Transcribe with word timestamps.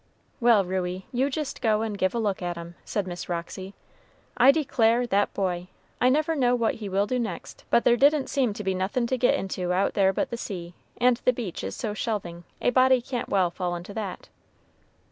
"Well, 0.39 0.65
Ruey, 0.65 1.05
you 1.11 1.29
jist 1.29 1.61
go 1.61 1.83
and 1.83 1.95
give 1.95 2.15
a 2.15 2.17
look 2.17 2.41
at 2.41 2.57
'em," 2.57 2.73
said 2.83 3.05
Miss 3.05 3.29
Roxy. 3.29 3.75
"I 4.35 4.49
declare, 4.51 5.05
that 5.05 5.31
boy! 5.35 5.67
I 6.01 6.09
never 6.09 6.35
know 6.35 6.55
what 6.55 6.73
he 6.81 6.89
will 6.89 7.05
do 7.05 7.19
next; 7.19 7.65
but 7.69 7.83
there 7.83 7.95
didn't 7.95 8.25
seem 8.25 8.53
to 8.53 8.63
be 8.63 8.73
nothin' 8.73 9.05
to 9.05 9.15
get 9.19 9.35
into 9.35 9.71
out 9.71 9.93
there 9.93 10.11
but 10.11 10.31
the 10.31 10.37
sea, 10.37 10.73
and 10.97 11.17
the 11.17 11.33
beach 11.33 11.63
is 11.63 11.75
so 11.75 11.93
shelving, 11.93 12.45
a 12.63 12.71
body 12.71 12.99
can't 12.99 13.29
well 13.29 13.51
fall 13.51 13.75
into 13.75 13.93
that." 13.93 14.27